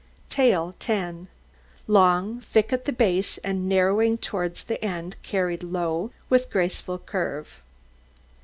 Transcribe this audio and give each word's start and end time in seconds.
TAIL 0.31 0.73
10 0.79 1.27
Long, 1.85 2.39
thick 2.41 2.73
at 2.73 2.85
the 2.85 2.91
base 2.91 3.37
and 3.43 3.69
narrowing 3.69 4.17
towards 4.17 4.63
the 4.63 4.83
end, 4.83 5.15
carried 5.21 5.61
low, 5.61 6.09
with 6.27 6.49
graceful 6.49 6.97
curve. 6.97 7.61